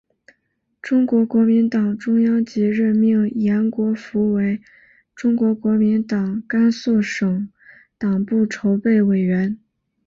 [0.81, 4.59] 中国国民党中央即任命延国符为
[5.13, 7.51] 中国国民党甘肃省
[7.99, 9.59] 党部筹备委员。